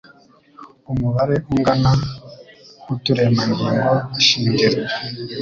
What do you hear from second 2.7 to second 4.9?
w'uturemangingo shingiro